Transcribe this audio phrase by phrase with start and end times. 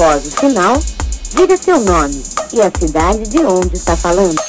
[0.00, 0.74] Após o sinal,
[1.34, 4.40] diga seu nome e a cidade de onde está falando.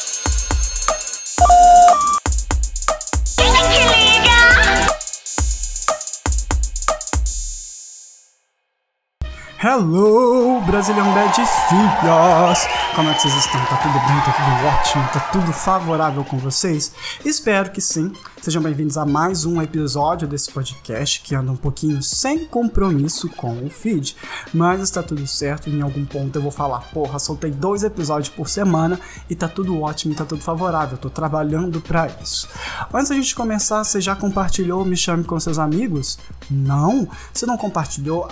[9.60, 12.68] Hello, Brasilian Bad Filhos!
[12.96, 13.64] Como é que vocês estão?
[13.66, 14.22] Tá tudo bem?
[14.26, 15.10] Tá tudo ótimo?
[15.14, 16.92] Tá tudo favorável com vocês?
[17.24, 18.12] Espero que sim.
[18.42, 23.66] Sejam bem-vindos a mais um episódio desse podcast que anda um pouquinho sem compromisso com
[23.66, 24.16] o feed,
[24.54, 25.70] mas está tudo certo.
[25.70, 29.82] Em algum ponto eu vou falar, porra, soltei dois episódios por semana e tá tudo
[29.82, 30.98] ótimo, tá tudo favorável.
[30.98, 32.48] tô trabalhando para isso.
[32.94, 36.18] Antes da gente começar, você já compartilhou Me Chame com seus amigos?
[36.50, 37.08] Não?
[37.34, 38.28] Se não compartilhou,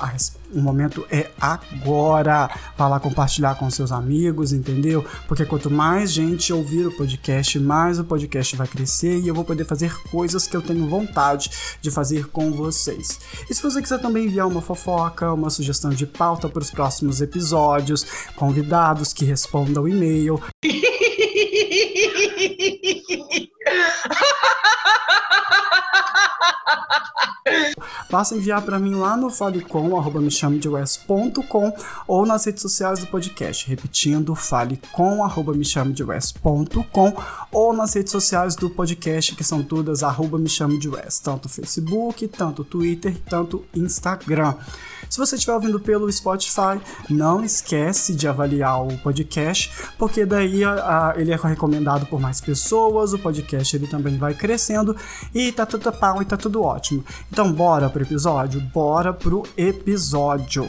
[0.53, 2.49] o momento é agora.
[2.77, 5.05] Vá lá compartilhar com seus amigos, entendeu?
[5.27, 9.43] Porque quanto mais gente ouvir o podcast, mais o podcast vai crescer e eu vou
[9.43, 11.49] poder fazer coisas que eu tenho vontade
[11.81, 13.19] de fazer com vocês.
[13.49, 17.21] E se você quiser também enviar uma fofoca, uma sugestão de pauta para os próximos
[17.21, 20.41] episódios, convidados que respondam o e-mail.
[28.09, 30.69] Basta enviar para mim lá no falecom, arroba me chame de
[32.07, 33.67] ou nas redes sociais do podcast.
[33.67, 36.03] Repetindo, falecom, arroba me chame de
[37.51, 41.23] ou nas redes sociais do podcast, que são todas arroba me chame de west.
[41.23, 44.55] Tanto Facebook, tanto Twitter, tanto Instagram.
[45.09, 51.11] Se você estiver ouvindo pelo Spotify, não esquece de avaliar o podcast, porque daí a,
[51.11, 54.95] a, ele é recomendado por mais pessoas, o podcast ele também vai crescendo
[55.33, 57.03] e tá tudo pau e tá tudo ótimo.
[57.31, 58.61] Então bora pro episódio?
[58.61, 60.67] Bora pro episódio!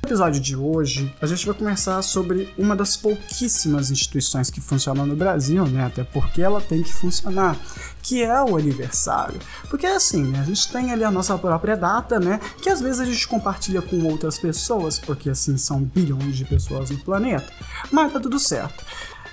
[0.00, 5.04] No episódio de hoje, a gente vai conversar sobre uma das pouquíssimas instituições que funcionam
[5.04, 5.84] no Brasil, né?
[5.84, 7.56] Até porque ela tem que funcionar,
[8.00, 9.38] que é o aniversário.
[9.68, 10.40] Porque assim, né?
[10.40, 12.40] A gente tem ali a nossa própria data, né?
[12.62, 16.90] Que às vezes a gente compartilha com outras pessoas, porque assim são bilhões de pessoas
[16.90, 17.52] no planeta.
[17.90, 18.84] Mas tá tudo certo.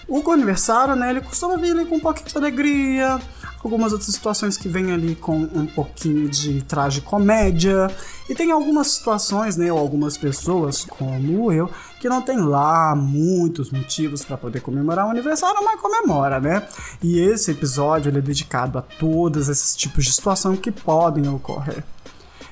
[0.07, 3.19] O aniversário, né, ele costuma vir ali com um pouquinho de alegria,
[3.63, 6.63] algumas outras situações que vêm ali com um pouquinho de
[7.03, 7.89] comédia.
[8.29, 13.71] E tem algumas situações, né, ou algumas pessoas, como eu, que não tem lá muitos
[13.71, 16.67] motivos para poder comemorar o aniversário, mas comemora, né?
[17.01, 21.83] E esse episódio é dedicado a todos esses tipos de situação que podem ocorrer.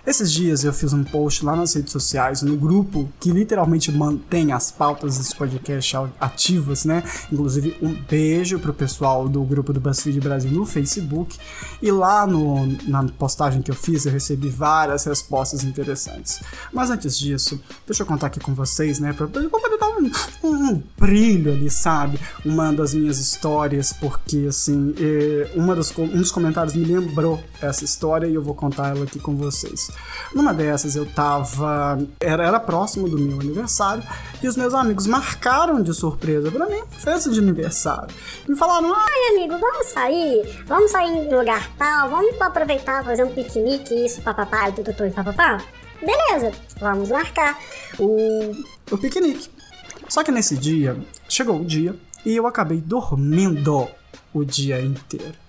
[0.06, 4.52] Esses dias eu fiz um post lá nas redes sociais, no grupo que literalmente mantém
[4.52, 7.02] as pautas desse podcast ativas, né?
[7.32, 11.40] Inclusive, um beijo pro pessoal do grupo do BuzzFeed Brasil no Facebook.
[11.82, 16.42] E lá no, na postagem que eu fiz, eu recebi várias respostas interessantes.
[16.74, 19.14] Mas antes disso, deixa eu contar aqui com vocês, né?
[19.14, 19.50] Pra, poder
[19.80, 20.12] dar um,
[20.44, 22.20] um, brilho ali, sabe?
[22.44, 27.86] Uma das minhas histórias, porque assim, é, uma dos, um dos comentários me lembrou essa
[27.86, 29.93] história e eu vou contar ela aqui com vocês.
[30.34, 32.00] Numa dessas eu tava.
[32.20, 34.04] Era, era próximo do meu aniversário
[34.42, 38.14] e os meus amigos marcaram de surpresa pra mim festa de aniversário.
[38.48, 40.64] Me falaram: ai amigo, vamos sair?
[40.66, 45.12] Vamos sair em lugar tal, vamos aproveitar, fazer um piquenique, isso, papapá, e tudo, e
[45.12, 45.62] papapá.
[46.02, 47.58] Beleza, vamos marcar
[47.98, 48.52] o,
[48.92, 49.50] o piquenique.
[50.10, 50.98] Só que nesse dia,
[51.30, 53.88] chegou o dia e eu acabei dormindo
[54.34, 55.43] o dia inteiro.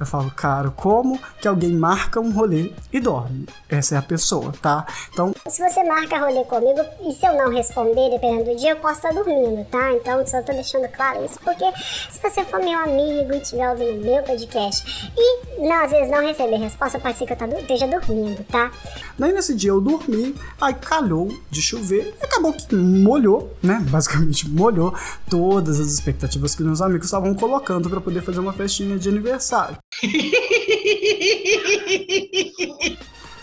[0.00, 3.46] Eu falo, cara, como que alguém marca um rolê e dorme?
[3.68, 4.86] Essa é a pessoa, tá?
[5.12, 5.34] Então.
[5.46, 8.96] Se você marca rolê comigo e se eu não responder, dependendo do dia, eu posso
[8.96, 9.92] estar dormindo, tá?
[9.92, 11.64] Então só tô deixando claro isso, porque
[12.10, 16.22] se você for meu amigo e estiver ouvindo meu podcast e não, às vezes não
[16.22, 18.70] receber resposta, pode ser que eu esteja dormindo, tá?
[19.18, 23.84] Daí nesse dia eu dormi, aí calhou de chover e acabou que molhou, né?
[23.90, 24.94] Basicamente molhou
[25.28, 29.76] todas as expectativas que meus amigos estavam colocando para poder fazer uma festinha de aniversário.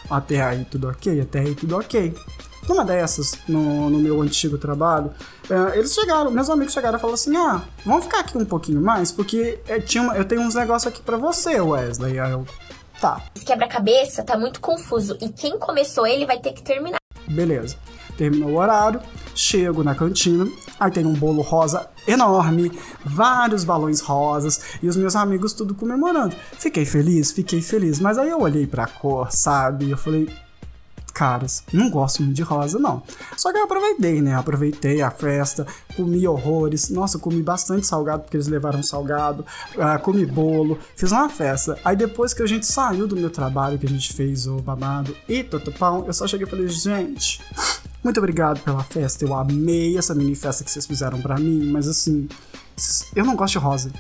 [0.10, 2.14] até aí tudo ok, até aí tudo ok.
[2.68, 5.14] Numa dessas, no, no meu antigo trabalho,
[5.50, 8.82] é, eles chegaram, meus amigos chegaram e falaram assim: ah, vamos ficar aqui um pouquinho
[8.82, 12.20] mais, porque é, tinha uma, eu tenho uns negócios aqui para você, Wesley.
[12.20, 12.46] Aí eu,
[13.00, 13.24] tá.
[13.36, 16.97] Esse quebra-cabeça tá muito confuso e quem começou ele vai ter que terminar.
[17.30, 17.76] Beleza.
[18.18, 19.00] Terminou o horário,
[19.36, 20.48] chego na cantina,
[20.80, 22.72] aí tem um bolo rosa enorme,
[23.06, 26.36] vários balões rosas e os meus amigos tudo comemorando.
[26.58, 29.92] Fiquei feliz, fiquei feliz, mas aí eu olhei pra cor, sabe?
[29.92, 30.28] Eu falei,
[31.18, 33.02] caras, não gosto muito de rosa, não.
[33.36, 34.36] Só que eu aproveitei, né?
[34.36, 35.66] Aproveitei a festa,
[35.96, 36.90] comi horrores.
[36.92, 39.44] Nossa, comi bastante salgado, porque eles levaram salgado,
[39.76, 41.80] uh, comi bolo, fiz uma festa.
[41.84, 45.18] Aí depois que a gente saiu do meu trabalho, que a gente fez o babado
[45.28, 47.42] e totopão, eu só cheguei e falei, gente,
[48.04, 51.88] muito obrigado pela festa, eu amei essa mini festa que vocês fizeram para mim, mas
[51.88, 52.30] assim,
[53.16, 53.92] eu não gosto de rosa.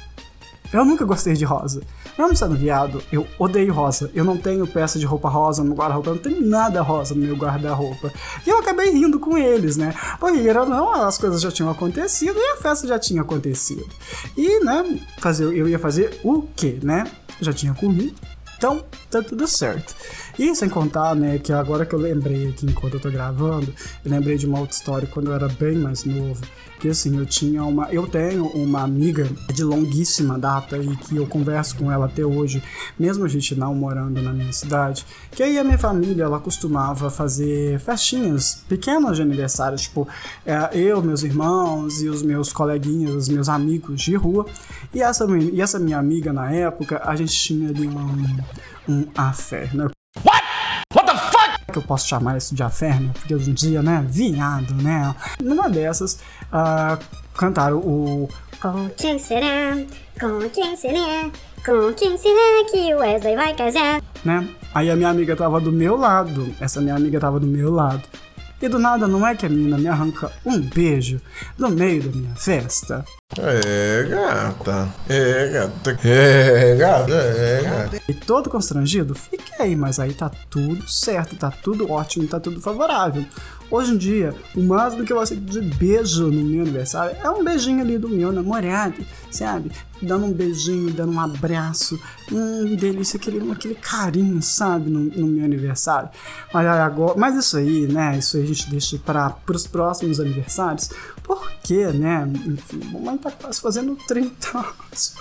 [0.71, 1.81] Eu nunca gostei de rosa.
[2.17, 4.09] Mesmo sendo viado, eu odeio rosa.
[4.13, 7.35] Eu não tenho peça de roupa rosa no guarda-roupa, não tenho nada rosa no meu
[7.35, 8.11] guarda-roupa.
[8.45, 9.93] E eu acabei rindo com eles, né?
[10.19, 13.87] Porque não, as coisas já tinham acontecido e a festa já tinha acontecido.
[14.35, 17.05] E, né, fazer, eu ia fazer o quê, né?
[17.39, 18.15] Já tinha comido.
[18.57, 19.95] Então, tá tudo certo.
[20.37, 23.73] E sem contar, né, que agora que eu lembrei aqui enquanto eu tô gravando,
[24.05, 26.41] eu lembrei de uma outra história quando eu era bem mais novo.
[26.79, 27.91] Que assim, eu tinha uma.
[27.91, 32.61] Eu tenho uma amiga de longuíssima data e que eu converso com ela até hoje,
[32.99, 35.03] mesmo a gente não morando na minha cidade.
[35.31, 40.07] Que aí a minha família, ela costumava fazer festinhas pequenas de aniversário, tipo,
[40.45, 44.45] é, eu, meus irmãos e os meus coleguinhas, os meus amigos de rua.
[44.93, 48.37] E essa, e essa minha amiga na época, a gente tinha ali um,
[48.87, 49.87] um affair, né?
[51.71, 55.13] que eu posso chamar isso de aferno, porque hoje em dia, né, viado, né?
[55.41, 56.97] Numa dessas, uh,
[57.35, 58.29] cantaram o.
[58.61, 59.77] Com quem será?
[60.19, 61.29] Com quem será?
[61.63, 64.01] Com quem será que o Wesley vai casar?
[64.25, 64.47] Né?
[64.73, 66.53] Aí a minha amiga tava do meu lado.
[66.59, 68.03] Essa minha amiga tava do meu lado.
[68.59, 71.21] E do nada, não é que a menina me arranca um beijo
[71.57, 73.05] no meio da minha festa?
[73.35, 74.89] É, gata.
[75.09, 75.99] É, gata.
[76.07, 77.13] É, gata.
[77.13, 78.01] É, gata.
[78.07, 83.25] E todo constrangido, fiquei, mas aí tá tudo certo, tá tudo ótimo, tá tudo favorável.
[83.69, 87.43] Hoje em dia, o máximo que eu aceito de beijo no meu aniversário é um
[87.43, 89.73] beijinho ali do meu namorado, sabe?
[90.01, 91.99] Dando um beijinho, dando um abraço,
[92.31, 94.89] um delícia, aquele, aquele carinho, sabe?
[94.89, 96.09] No, no meu aniversário.
[96.53, 98.17] Mas, agora, mas isso aí, né?
[98.17, 100.89] Isso aí a gente deixa para os próximos aniversários,
[101.27, 102.25] porque, né?
[102.45, 105.15] Enfim, mamãe tá quase fazendo 30 anos.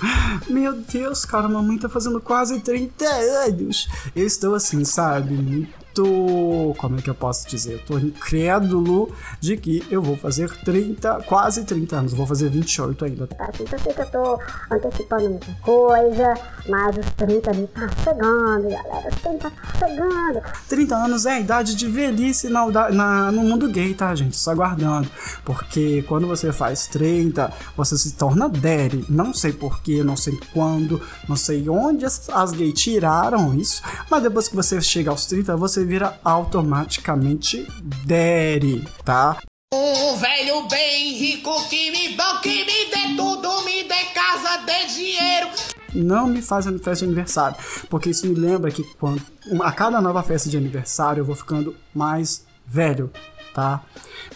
[0.48, 3.88] Meu Deus, cara, mamãe tá fazendo quase 30 anos.
[4.14, 5.68] Eu estou assim, sabe?
[5.96, 6.74] Muito.
[6.78, 7.74] Como é que eu posso dizer?
[7.74, 12.12] Eu tô incrédulo de que eu vou fazer 30, quase 30 anos.
[12.12, 13.26] vou fazer 28 ainda.
[13.26, 14.40] Tá, então eu sei que eu tô
[14.70, 16.34] antecipando muita coisa,
[16.68, 19.08] mas os 30 me tá chegando, galera.
[19.08, 20.42] Os 30 tá chegando.
[20.68, 24.36] 30 anos é a idade de velhice na, na, no mundo gay, tá, gente?
[24.36, 25.08] Só aguardando.
[25.44, 29.06] Porque quando você faz 30, você se torna daddy.
[29.08, 33.82] Não sei porquê, não sei quando, não sei onde as, as gays tiraram isso.
[34.10, 37.66] Mas depois que você chega aos 30, você vira automaticamente
[38.04, 39.38] Daddy, tá?
[39.72, 44.86] Um velho bem rico que me bom, que me dê tudo, me dê casa, dê
[44.86, 45.48] dinheiro.
[45.94, 47.56] Não me faz festa de aniversário,
[47.88, 49.22] porque isso me lembra que quando,
[49.62, 53.10] a cada nova festa de aniversário eu vou ficando mais velho
[53.56, 53.82] tá?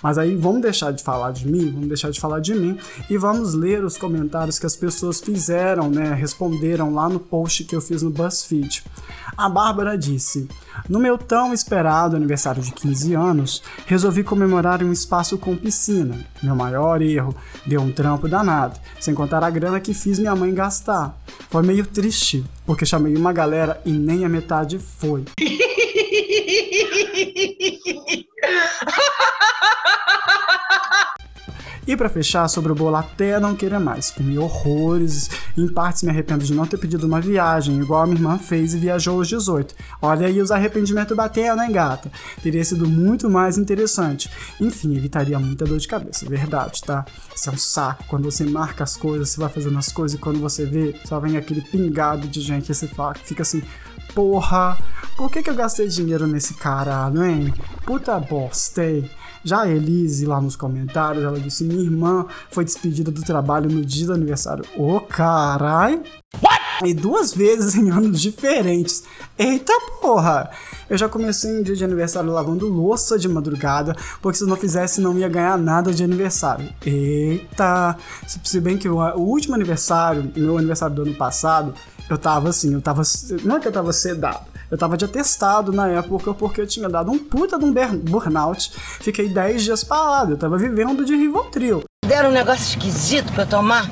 [0.03, 2.79] Mas aí vamos deixar de falar de mim, vamos deixar de falar de mim
[3.11, 6.15] e vamos ler os comentários que as pessoas fizeram, né?
[6.15, 8.83] Responderam lá no post que eu fiz no BuzzFeed.
[9.37, 10.49] A Bárbara disse:
[10.89, 16.19] No meu tão esperado aniversário de 15 anos, resolvi comemorar em um espaço com piscina.
[16.43, 17.35] Meu maior erro,
[17.67, 21.19] deu um trampo danado, sem contar a grana que fiz minha mãe gastar.
[21.51, 25.25] Foi meio triste, porque chamei uma galera e nem a metade foi.
[31.91, 34.13] E para fechar, sobre o bolo até não querer mais.
[34.13, 35.29] Comi horrores,
[35.59, 38.75] em partes me arrependo de não ter pedido uma viagem, igual a minha irmã fez
[38.75, 39.75] e viajou aos 18.
[40.01, 42.09] Olha aí os arrependimentos batendo, hein, gata?
[42.41, 44.31] Teria sido muito mais interessante.
[44.61, 47.05] Enfim, evitaria muita dor de cabeça, verdade, tá?
[47.35, 48.05] Isso é um saco.
[48.07, 51.19] Quando você marca as coisas, você vai fazendo as coisas e quando você vê, só
[51.19, 52.89] vem aquele pingado de gente e você
[53.25, 53.65] fica assim,
[54.15, 54.79] porra,
[55.17, 57.53] por que, que eu gastei dinheiro nesse caralho, hein?
[57.85, 59.11] Puta bosta, hein?
[59.45, 63.85] Já a Elise, lá nos comentários, ela disse: Minha irmã foi despedida do trabalho no
[63.85, 64.65] dia do aniversário.
[64.77, 66.03] Ô, oh, carai!
[66.85, 69.03] E duas vezes em anos diferentes.
[69.39, 70.51] Eita porra!
[70.89, 74.57] Eu já comecei um dia de aniversário lavando louça de madrugada, porque se eu não
[74.57, 76.69] fizesse não ia ganhar nada de aniversário.
[76.85, 77.97] Eita!
[78.27, 81.75] Se bem que o, o último aniversário, meu aniversário do ano passado,
[82.09, 83.03] eu tava assim, eu tava.
[83.45, 84.50] Não é que eu tava sedado.
[84.71, 88.73] Eu tava de atestado na época porque eu tinha dado um puta de um burnout.
[89.01, 91.83] Fiquei 10 dias parado, eu tava vivendo de Rivotril.
[92.07, 93.91] Deram um negócio esquisito pra eu tomar.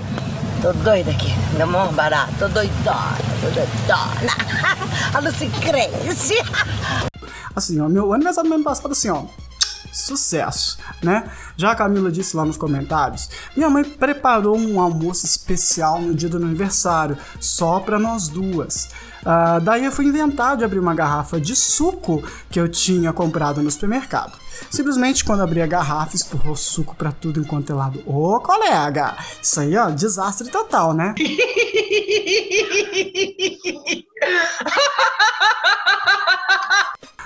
[0.62, 4.32] Tô doida aqui, meu mão barato, tô doidona, tô doidona.
[5.14, 6.34] A Lucy cresce.
[7.54, 9.24] Assim, ó, meu aniversário do ano passado, assim, ó,
[9.92, 11.30] sucesso, né?
[11.56, 16.28] Já a Camila disse lá nos comentários, minha mãe preparou um almoço especial no dia
[16.28, 18.90] do aniversário, só para nós duas.
[19.28, 23.62] Uh, daí eu fui inventar de abrir uma garrafa de suco que eu tinha comprado
[23.62, 24.38] no supermercado.
[24.70, 28.02] Simplesmente quando abri a garrafa, espurrou suco para tudo enquanto é lado.
[28.06, 31.14] Ô, colega, isso aí, ó, desastre total, né?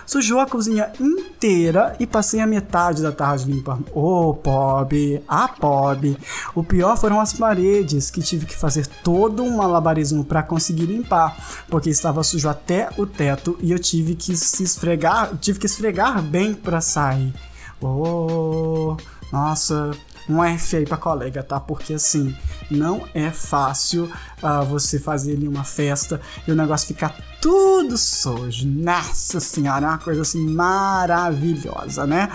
[0.06, 3.86] Sujou a cozinha inteira e passei a metade da tarde limpando.
[3.92, 6.16] Ô, oh, pobre, ah, pobre.
[6.54, 11.36] O pior foram as paredes, que tive que fazer todo um malabarismo para conseguir limpar,
[11.68, 16.22] porque estava sujo até o teto e eu tive que se esfregar, tive que esfregar
[16.22, 17.32] bem para sair.
[17.80, 18.96] Oh,
[19.32, 19.90] nossa,
[20.28, 21.58] um F aí pra colega, tá?
[21.58, 22.36] Porque assim,
[22.70, 24.10] não é fácil
[24.42, 28.66] uh, você fazer ali uma festa e o negócio ficar tudo sujo.
[28.66, 32.28] Nossa senhora, é uma coisa assim maravilhosa, né?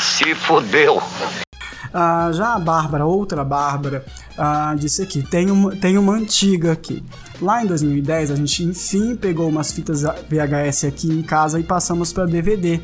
[0.00, 0.96] Se fodeu!
[0.96, 4.04] Uh, já a Bárbara, outra Bárbara,
[4.38, 7.04] uh, disse aqui: tem uma, tem uma antiga aqui.
[7.42, 12.12] Lá em 2010, a gente enfim pegou umas fitas VHS aqui em casa e passamos
[12.12, 12.80] para DVD.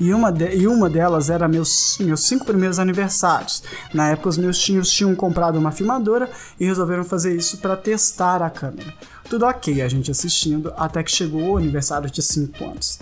[0.00, 3.62] E uma, de, e uma delas era meus, meus cinco primeiros aniversários.
[3.94, 8.42] Na época, os meus tios tinham comprado uma filmadora e resolveram fazer isso para testar
[8.42, 8.92] a câmera.
[9.28, 12.98] Tudo ok, a gente assistindo, até que chegou o aniversário de 5 anos.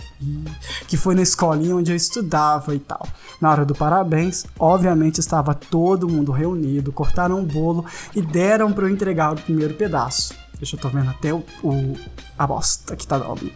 [0.87, 3.07] Que foi na escolinha onde eu estudava e tal.
[3.41, 7.83] Na hora do parabéns, obviamente estava todo mundo reunido, cortaram um bolo
[8.15, 10.38] e deram para eu entregar o primeiro pedaço.
[10.59, 11.97] Deixa eu tô vendo até o, o
[12.37, 13.49] a bosta que tá dando.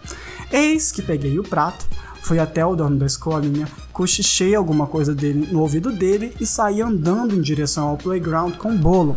[0.52, 1.86] Eis que peguei o prato,
[2.22, 6.82] fui até o dono da escolinha, cochichei alguma coisa dele no ouvido dele e saí
[6.82, 9.16] andando em direção ao playground com o bolo.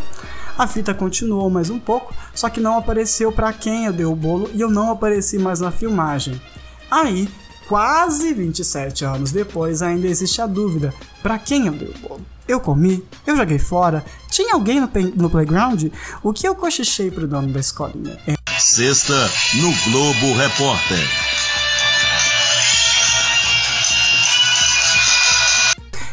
[0.59, 4.17] A fita continuou mais um pouco, só que não apareceu para quem eu dei o
[4.17, 6.41] bolo e eu não apareci mais na filmagem.
[6.91, 7.29] Aí,
[7.69, 12.36] quase 27 anos depois, ainda existe a dúvida: para quem eu dei o bolo?
[12.49, 13.05] Eu comi?
[13.27, 14.05] Eu joguei fora?
[14.31, 15.87] Tinha alguém no, no playground?
[16.23, 18.19] O que eu cochichei pro dono da escolinha?
[18.27, 18.37] É...
[18.59, 21.09] Sexta no Globo Repórter.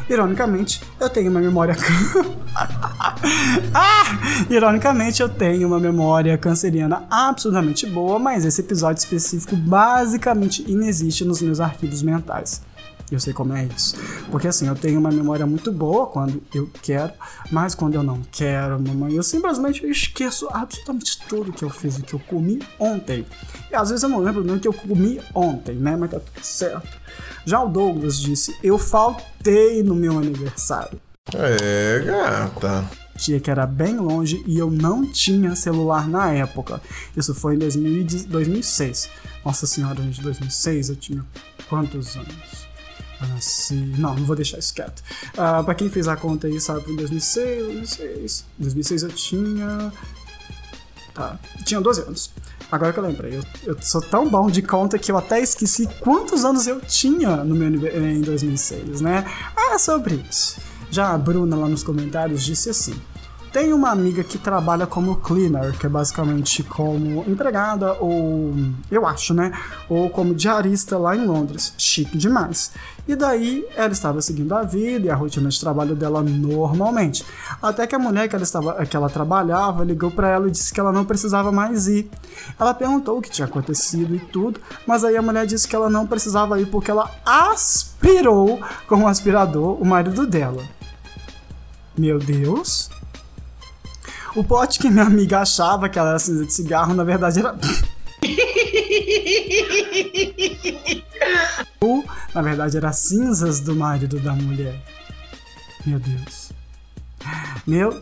[0.10, 1.76] Ironicamente, eu tenho uma memória.
[3.74, 4.04] ah!
[4.50, 11.42] Ironicamente, eu tenho uma memória canceriana absurdamente boa, mas esse episódio específico basicamente inexiste nos
[11.42, 12.62] meus arquivos mentais.
[13.12, 13.96] Eu sei como é isso.
[14.32, 17.14] Porque assim, eu tenho uma memória muito boa quando eu quero,
[17.52, 22.02] mas quando eu não quero, mamãe, eu simplesmente esqueço absolutamente tudo que eu fiz e
[22.02, 23.26] que eu comi ontem.
[23.72, 25.96] E às vezes eu não lembro nem que eu comi ontem, né?
[25.96, 26.98] Mas tá tudo certo.
[27.46, 31.00] Já o Douglas disse: Eu faltei no meu aniversário.
[31.36, 32.84] É, gata.
[33.18, 36.82] Tia que era bem longe e eu não tinha celular na época.
[37.16, 39.10] Isso foi em 2006.
[39.46, 41.26] Nossa senhora, gente, 2006 eu tinha
[41.70, 42.63] quantos anos?
[43.28, 43.76] Nasci.
[43.76, 45.04] Não, não vou deixar isso quieto.
[45.34, 48.46] Uh, pra quem fez a conta aí, sabe, em 2006, 2006.
[48.58, 49.94] 2006 eu tinha.
[51.14, 52.32] Tá, tinha 12 anos.
[52.72, 55.88] Agora que eu lembrei, eu, eu, sou tão bom de conta que eu até esqueci
[56.00, 59.24] quantos anos eu tinha no meu em 2006, né?
[59.56, 60.60] Ah, sobre isso.
[60.90, 63.00] Já a Bruna lá nos comentários disse assim:
[63.54, 68.52] tem uma amiga que trabalha como cleaner, que é basicamente como empregada ou
[68.90, 69.52] eu acho, né?
[69.88, 71.72] Ou como diarista lá em Londres.
[71.78, 72.72] Chique demais.
[73.08, 77.24] E daí ela estava seguindo a vida e a rotina de trabalho dela normalmente.
[77.62, 80.74] Até que a mulher que ela, estava, que ela trabalhava ligou para ela e disse
[80.74, 82.10] que ela não precisava mais ir.
[82.60, 85.92] Ela perguntou o que tinha acontecido e tudo, mas aí a mulher disse que ela
[85.92, 90.64] não precisava ir porque ela aspirou com o aspirador o marido dela.
[91.96, 92.90] Meu Deus!
[94.36, 97.56] O pote que minha amiga achava que ela era cinza de cigarro, na verdade era.
[101.80, 104.82] o, na verdade, era cinzas do marido da mulher.
[105.86, 106.52] Meu Deus.
[107.68, 108.02] Meu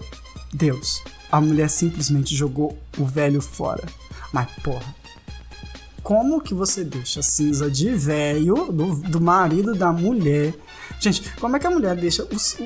[0.54, 1.04] Deus.
[1.32, 3.84] A mulher simplesmente jogou o velho fora.
[4.32, 4.96] Mas, porra.
[6.02, 10.54] Como que você deixa cinza de velho do, do marido da mulher?
[11.00, 12.58] Gente, como é que a mulher deixa os.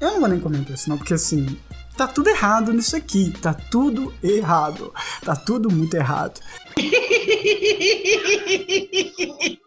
[0.00, 1.58] Eu não vou nem comentar isso, não, porque assim,
[1.96, 3.32] tá tudo errado nisso aqui.
[3.40, 4.92] Tá tudo errado.
[5.24, 6.40] Tá tudo muito errado.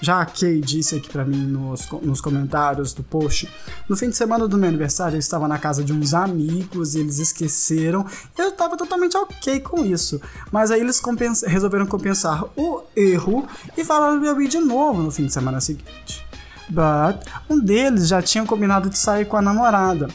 [0.00, 3.48] Já a Kay disse aqui para mim nos, nos comentários do post,
[3.88, 7.00] no fim de semana do meu aniversário eu estava na casa de uns amigos e
[7.00, 8.06] eles esqueceram.
[8.36, 10.20] Eu estava totalmente ok com isso,
[10.52, 11.02] mas aí eles
[11.46, 15.60] resolveram compensar o erro e falaram pra eu ir de novo no fim de semana
[15.60, 16.24] seguinte.
[16.68, 20.08] But um deles já tinha combinado de sair com a namorada.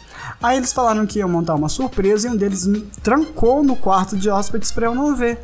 [0.43, 4.17] Aí eles falaram que iam montar uma surpresa e um deles me trancou no quarto
[4.17, 5.39] de hóspedes para eu não ver.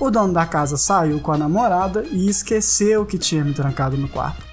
[0.00, 4.08] O dono da casa saiu com a namorada e esqueceu que tinha me trancado no
[4.08, 4.44] quarto.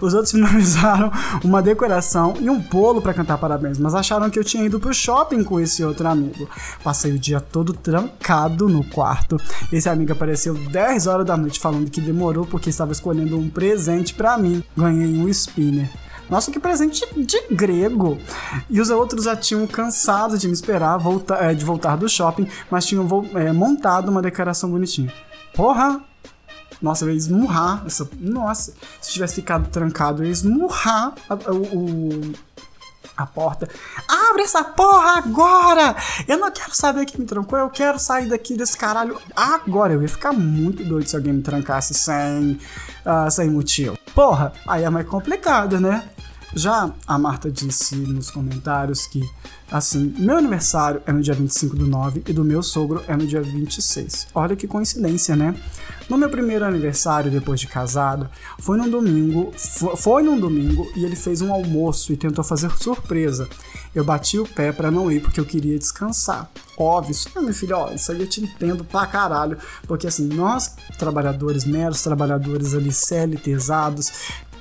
[0.00, 1.12] Os outros finalizaram
[1.44, 4.94] uma decoração e um bolo para cantar parabéns, mas acharam que eu tinha ido pro
[4.94, 6.48] shopping com esse outro amigo.
[6.82, 9.36] Passei o dia todo trancado no quarto.
[9.72, 14.14] Esse amigo apareceu 10 horas da noite falando que demorou porque estava escolhendo um presente
[14.14, 14.62] para mim.
[14.76, 15.90] Ganhei um spinner.
[16.30, 18.16] Nossa, que presente de grego!
[18.70, 22.46] E os outros já tinham cansado de me esperar volta, é, de voltar do shopping,
[22.70, 25.12] mas tinham é, montado uma decoração bonitinha.
[25.52, 26.00] Porra!
[26.80, 28.08] Nossa, eu ia esmurrar essa.
[28.18, 32.32] Nossa, se tivesse ficado trancado, eu ia esmurrar a, o-
[33.16, 33.68] a porta.
[34.08, 35.94] Abre essa porra agora!
[36.26, 39.92] Eu não quero saber quem me trancou, eu quero sair daqui desse caralho agora.
[39.92, 42.58] Eu ia ficar muito doido se alguém me trancasse sem,
[43.04, 43.98] ah, sem motivo.
[44.14, 46.02] Porra, aí é mais complicado, né?
[46.54, 49.22] Já a Marta disse nos comentários que,
[49.70, 53.26] assim, meu aniversário é no dia 25 do 9 e do meu sogro é no
[53.26, 54.28] dia 26.
[54.34, 55.54] Olha que coincidência, né?
[56.08, 58.28] No meu primeiro aniversário, depois de casado,
[58.58, 62.68] foi num domingo, fo- foi num domingo e ele fez um almoço e tentou fazer
[62.78, 63.48] surpresa.
[63.94, 66.50] Eu bati o pé pra não ir porque eu queria descansar.
[66.76, 69.56] Óbvio, isso aí, meu filho, ó, isso aí eu te entendo pra caralho.
[69.86, 74.10] Porque assim, nós, trabalhadores, meros trabalhadores ali, CLTzados,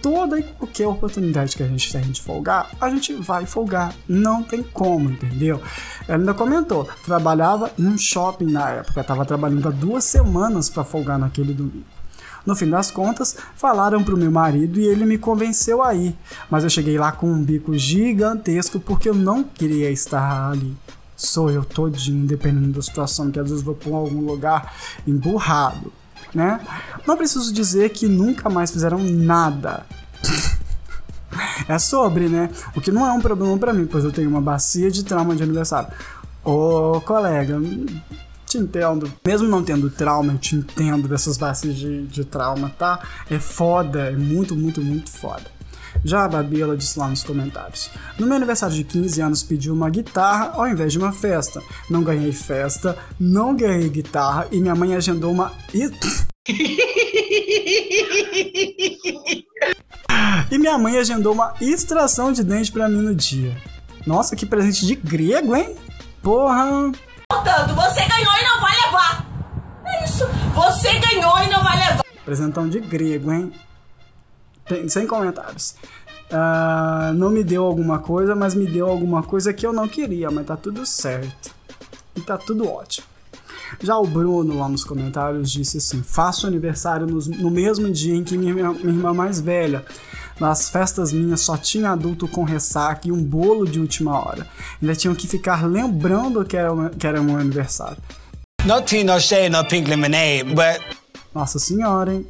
[0.02, 3.94] toda e qualquer oportunidade que a gente tem de folgar, a gente vai folgar.
[4.08, 5.62] Não tem como, entendeu?
[6.08, 10.84] Ela ainda comentou, trabalhava em um shopping na época, tava trabalhando há duas semanas pra
[10.84, 11.86] folgar naquele domingo.
[12.46, 16.16] No fim das contas, falaram pro meu marido e ele me convenceu a ir,
[16.50, 20.76] mas eu cheguei lá com um bico gigantesco porque eu não queria estar ali.
[21.16, 24.74] Sou eu todinho, dependendo da situação, que às vezes vou por algum lugar
[25.06, 25.92] emburrado,
[26.34, 26.60] né?
[27.08, 29.86] Não preciso dizer que nunca mais fizeram nada.
[31.68, 32.50] É sobre, né?
[32.76, 35.36] O que não é um problema pra mim, pois eu tenho uma bacia de trauma
[35.36, 35.90] de aniversário.
[36.44, 37.60] Ô, colega,
[38.46, 39.12] te entendo.
[39.26, 43.00] Mesmo não tendo trauma, eu te entendo dessas bacias de, de trauma, tá?
[43.30, 45.59] É foda, é muito, muito, muito foda.
[46.04, 47.90] Já a Babi, ela disse lá nos comentários.
[48.18, 51.62] No meu aniversário de 15 anos, pedi uma guitarra ao invés de uma festa.
[51.90, 55.52] Não ganhei festa, não ganhei guitarra e minha mãe agendou uma.
[60.52, 63.56] E minha mãe agendou uma extração de dente pra mim no dia.
[64.06, 65.76] Nossa, que presente de grego, hein?
[66.24, 66.92] Porra!
[67.30, 69.26] Portanto, você ganhou e não vai levar.
[69.86, 70.26] É isso.
[70.56, 72.04] Você ganhou e não vai levar.
[72.26, 73.54] Presentão de grego, hein?
[74.70, 75.76] Tem- sem comentários.
[76.32, 80.30] Ah, não me deu alguma coisa, mas me deu alguma coisa que eu não queria,
[80.30, 81.54] mas tá tudo certo.
[82.16, 83.08] E tá tudo ótimo.
[83.82, 88.24] Já o Bruno lá nos comentários disse assim: faço aniversário nos- no, mesmo dia em
[88.24, 89.84] que minha, minha irmã mais velha.
[90.40, 94.48] Nas festas minhas só tinha adulto com ressaca e um bolo de última hora.
[94.82, 97.98] Ainda tinham que ficar lembrando que era, que era meu aniversário.
[98.66, 100.82] No tea, no shade, no pink lemonade, but
[101.36, 102.26] Nossa senhora, hein?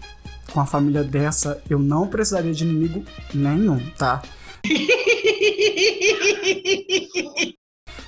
[0.51, 4.21] Com a família dessa, eu não precisaria de inimigo nenhum, tá?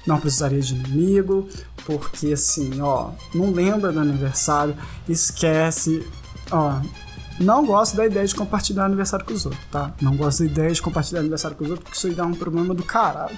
[0.06, 1.48] Não precisaria de inimigo,
[1.86, 4.76] porque assim, ó, não lembra do aniversário,
[5.08, 6.06] esquece,
[6.52, 6.82] ó.
[7.42, 9.92] Não gosto da ideia de compartilhar aniversário com os outros, tá?
[10.02, 12.34] Não gosto da ideia de compartilhar aniversário com os outros, porque isso aí dá um
[12.34, 13.38] problema do caralho.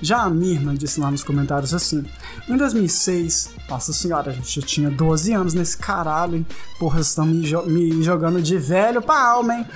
[0.00, 2.04] Já a Mirna disse lá nos comentários assim:
[2.48, 6.46] em 2006, nossa senhora, a gente já tinha 12 anos nesse caralho, hein?
[6.78, 9.66] Porra, vocês estão me, jo- me jogando de velho pra alma, hein?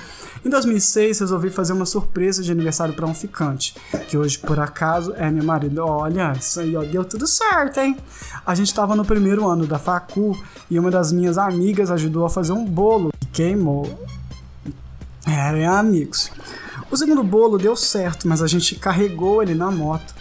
[0.45, 3.77] Em 2006, resolvi fazer uma surpresa de aniversário pra um ficante,
[4.09, 5.85] que hoje, por acaso, é meu marido.
[5.85, 7.97] Olha, isso aí, ó, deu tudo certo, hein?
[8.45, 10.37] A gente tava no primeiro ano da facu
[10.69, 14.05] e uma das minhas amigas ajudou a fazer um bolo que queimou.
[15.25, 16.31] É, amigos.
[16.91, 20.13] O segundo bolo deu certo, mas a gente carregou ele na moto.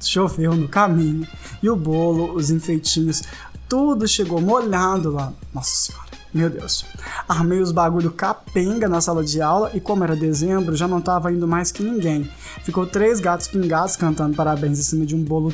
[0.00, 1.26] Choveu no caminho.
[1.60, 3.22] E o bolo, os enfeitinhos,
[3.68, 5.32] tudo chegou molhado lá.
[5.52, 6.84] Nossa senhora, meu Deus.
[7.28, 11.32] Armei os bagulho capenga na sala de aula e como era dezembro, já não tava
[11.32, 12.30] indo mais que ninguém.
[12.62, 15.52] Ficou três gatos pingados cantando parabéns em cima de um bolo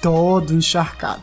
[0.00, 1.22] todo encharcado.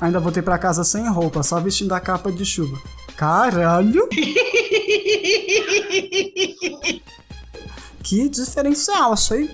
[0.00, 2.78] Ainda voltei pra casa sem roupa, só vestindo a capa de chuva.
[3.16, 4.08] Caralho!
[8.04, 9.50] Que diferencial, achei,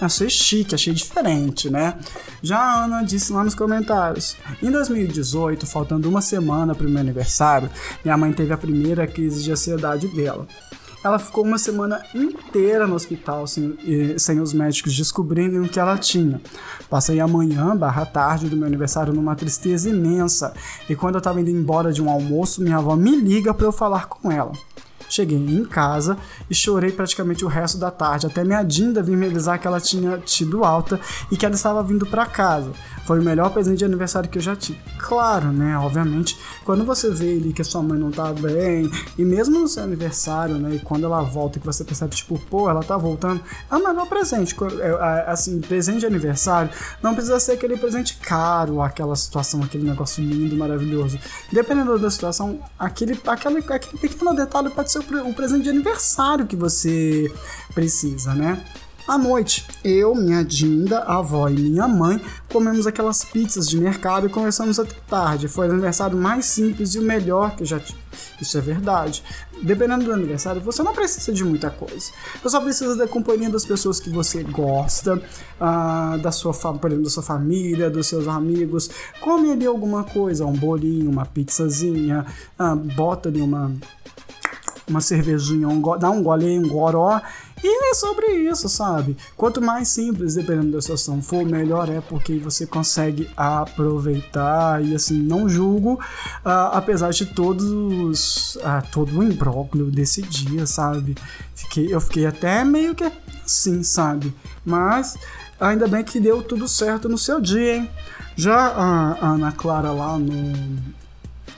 [0.00, 1.98] achei chique, achei diferente, né?
[2.42, 4.36] Já a Ana disse lá nos comentários.
[4.62, 7.70] Em 2018, faltando uma semana para o meu aniversário,
[8.04, 10.46] minha mãe teve a primeira crise de ansiedade dela.
[11.04, 13.78] Ela ficou uma semana inteira no hospital sem,
[14.18, 16.40] sem os médicos descobrirem o que ela tinha.
[16.90, 20.52] Passei a manhã barra tarde do meu aniversário numa tristeza imensa.
[20.88, 23.72] E quando eu tava indo embora de um almoço, minha avó me liga para eu
[23.72, 24.50] falar com ela.
[25.08, 26.16] Cheguei em casa
[26.50, 29.80] e chorei praticamente o resto da tarde, até minha Dinda vir me avisar que ela
[29.80, 32.72] tinha tido alta e que ela estava vindo para casa.
[33.06, 34.80] Foi o melhor presente de aniversário que eu já tive.
[34.98, 35.78] Claro, né?
[35.78, 39.68] Obviamente, quando você vê ali que a sua mãe não tá bem, e mesmo no
[39.68, 40.74] seu aniversário, né?
[40.74, 43.40] E quando ela volta, que você percebe, tipo, pô, ela tá voltando,
[43.70, 44.56] é o melhor presente.
[44.80, 46.70] É, Assim, presente de aniversário
[47.02, 51.18] não precisa ser aquele presente caro, aquela situação, aquele negócio lindo, maravilhoso.
[51.52, 56.56] Dependendo da situação, aquele, aquele, aquele pequeno detalhe pode ser o presente de aniversário que
[56.56, 57.32] você
[57.74, 58.62] precisa, né?
[59.06, 62.20] À noite, eu, minha Dinda, a avó e minha mãe
[62.52, 65.46] comemos aquelas pizzas de mercado e conversamos até tarde.
[65.46, 67.96] Foi o aniversário mais simples e o melhor que eu já tive.
[68.40, 69.22] Isso é verdade.
[69.62, 72.10] Dependendo do aniversário, você não precisa de muita coisa.
[72.42, 77.04] Você só precisa da companhia das pessoas que você gosta, uh, da sua, por exemplo,
[77.04, 78.90] da sua família, dos seus amigos.
[79.20, 82.26] Come ali alguma coisa, um bolinho, uma pizzazinha,
[82.58, 83.72] uh, bota ali uma
[84.88, 87.20] uma cervejinha, um dá um gole, um goró.
[87.62, 89.16] E é sobre isso, sabe?
[89.36, 95.22] Quanto mais simples, dependendo da situação, for, melhor é porque você consegue aproveitar e assim,
[95.22, 101.14] não julgo, uh, apesar de todos, uh, todo o imbróglio desse dia, sabe?
[101.54, 103.10] Fiquei, eu fiquei até meio que
[103.44, 104.34] assim, sabe?
[104.64, 105.16] Mas
[105.58, 107.90] ainda bem que deu tudo certo no seu dia, hein?
[108.36, 110.94] Já a Ana Clara lá no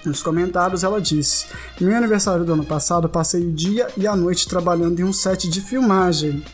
[0.09, 1.47] nos comentários, ela disse:
[1.81, 5.49] Meu aniversário do ano passado, passei o dia e a noite trabalhando em um set
[5.49, 6.45] de filmagem.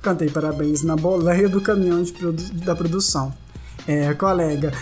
[0.00, 3.32] Cantei parabéns na boleia do caminhão produ da produção.
[3.86, 4.72] É, colega,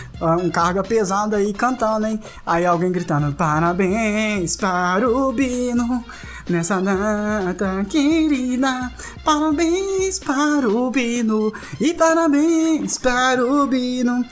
[0.42, 2.20] um carga pesada aí cantando, hein?
[2.44, 6.04] Aí alguém gritando: Parabéns para o Bino,
[6.48, 8.92] nessa data querida.
[9.24, 14.24] Parabéns para o Bino e parabéns para o Bino.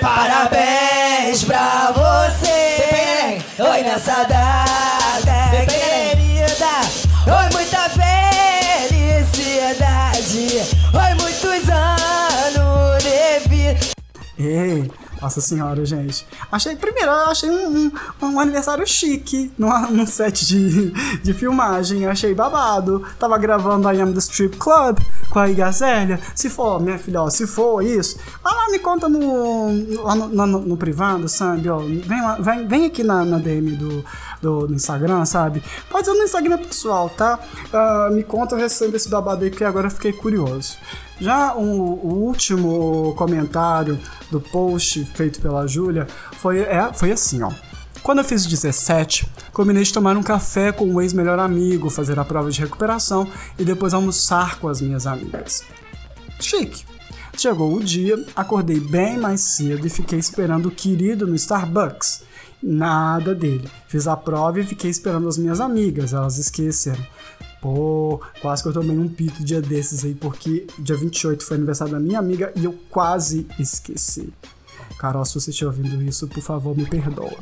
[0.00, 2.61] Parabéns pra você.
[3.58, 6.80] Oi, nessa data querida.
[7.26, 9.26] Oi, muita felicidade.
[10.94, 13.78] Oi, muitos anos de vida.
[14.38, 14.90] Ei,
[15.22, 16.26] nossa senhora, gente.
[16.50, 20.90] Achei, primeiro, eu achei um, um, um aniversário chique num, set de,
[21.22, 22.06] de filmagem.
[22.06, 23.04] achei babado.
[23.18, 24.98] Tava gravando I Am The Strip Club
[25.30, 26.18] com a Igazélia.
[26.34, 30.28] Se for, minha filha, ó, se for isso, vai lá, me conta no, lá no,
[30.28, 31.68] no, no privado, sabe?
[31.68, 34.04] Ó, vem, lá, vem, vem aqui na, na DM do,
[34.42, 35.62] do, do, Instagram, sabe?
[35.88, 37.38] Pode ser no Instagram pessoal, tá?
[37.72, 40.76] Uh, me conta, recebo esse babado aí, porque agora fiquei curioso.
[41.20, 43.98] Já o, o último comentário
[44.30, 46.06] do post feito pela Júlia
[46.38, 47.52] foi, é, foi assim, ó.
[48.02, 52.24] Quando eu fiz 17, combinei de tomar um café com um ex-melhor amigo, fazer a
[52.24, 55.62] prova de recuperação e depois almoçar com as minhas amigas.
[56.40, 56.84] Chique.
[57.38, 62.24] Chegou o dia, acordei bem mais cedo e fiquei esperando o querido no Starbucks.
[62.62, 63.68] Nada dele.
[63.88, 67.04] Fiz a prova e fiquei esperando as minhas amigas, elas esqueceram.
[67.60, 71.92] Pô, quase que eu tomei um pito dia desses aí, porque dia 28 foi aniversário
[71.92, 74.32] da minha amiga e eu quase esqueci.
[74.98, 77.36] Carol, se você estiver ouvindo isso, por favor, me perdoa.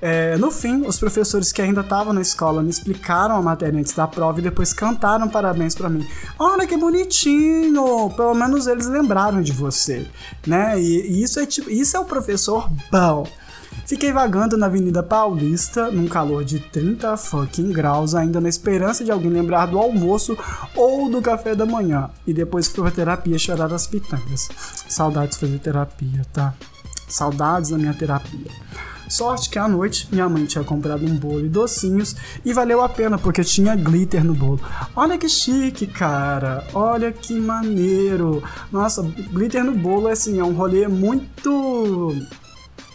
[0.00, 3.94] É, no fim, os professores que ainda estavam na escola me explicaram a matéria antes
[3.94, 6.06] da prova e depois cantaram parabéns para mim.
[6.38, 8.10] Olha que bonitinho!
[8.14, 10.06] Pelo menos eles lembraram de você,
[10.46, 10.78] né?
[10.80, 13.26] E, e isso é tipo, isso é o professor bom.
[13.86, 19.12] Fiquei vagando na Avenida Paulista, num calor de 30 fucking graus, ainda na esperança de
[19.12, 20.36] alguém lembrar do almoço
[20.74, 22.10] ou do café da manhã.
[22.26, 24.48] E depois fui pra terapia chorar as pitangas.
[24.88, 26.52] Saudades de fazer terapia, tá?
[27.08, 28.50] Saudades da minha terapia.
[29.08, 32.88] Sorte que à noite minha mãe tinha comprado um bolo e docinhos e valeu a
[32.88, 34.60] pena porque tinha glitter no bolo.
[34.96, 36.66] Olha que chique, cara.
[36.74, 38.42] Olha que maneiro.
[38.72, 42.12] Nossa, glitter no bolo é assim, é um rolê muito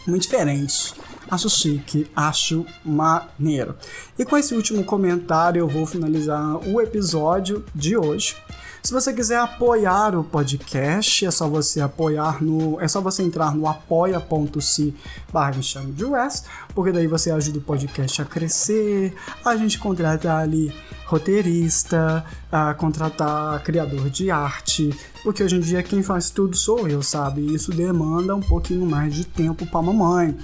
[0.08, 0.94] muito diferente.
[1.30, 3.76] Acho chique, acho maneiro.
[4.18, 8.36] E com esse último comentário eu vou finalizar o episódio de hoje.
[8.84, 12.82] Se você quiser apoiar o podcast, é só você apoiar no.
[12.82, 14.96] É só você entrar no apoia.se
[15.32, 16.04] barra de
[16.74, 19.14] porque daí você ajuda o podcast a crescer,
[19.46, 20.74] a gente contratar ali
[21.12, 24.90] roteirista, a contratar criador de arte,
[25.24, 27.42] porque hoje em dia quem faz tudo sou eu, sabe?
[27.42, 30.38] E isso demanda um pouquinho mais de tempo para mamãe.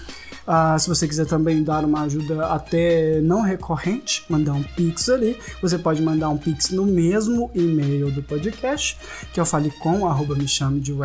[0.49, 5.38] Ah, se você quiser também dar uma ajuda até não recorrente, mandar um pix ali,
[5.62, 8.97] você pode mandar um pix no mesmo e-mail do podcast,
[9.34, 10.97] que eu fale com arroba me chame de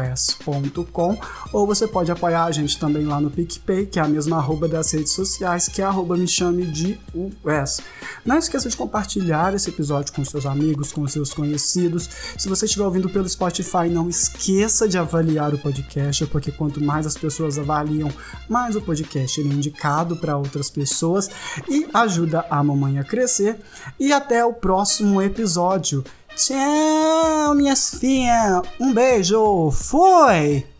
[1.52, 4.68] ou você pode apoiar a gente também lá no PicPay, que é a mesma arroba
[4.68, 7.80] das redes sociais, que é arroba me chame de US.
[8.24, 12.08] Não esqueça de compartilhar esse episódio com seus amigos, com seus conhecidos.
[12.38, 17.06] Se você estiver ouvindo pelo Spotify, não esqueça de avaliar o podcast, porque quanto mais
[17.06, 18.10] as pessoas avaliam,
[18.48, 21.30] mais o podcast é indicado para outras pessoas
[21.68, 23.58] e ajuda a mamãe a crescer.
[23.98, 26.04] E até o próximo episódio.
[26.34, 28.62] Tchau, minhas filhas.
[28.80, 29.70] Um beijo.
[29.70, 30.71] Foi!